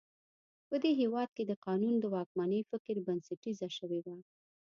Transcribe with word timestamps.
په 0.67 0.75
دې 0.83 0.91
هېواد 1.01 1.29
کې 1.35 1.43
د 1.45 1.51
قانون 1.65 1.95
د 1.99 2.05
واکمنۍ 2.15 2.61
فکر 2.71 2.95
بنسټیزه 3.07 3.67
شوی 3.77 3.99
و. 4.05 4.07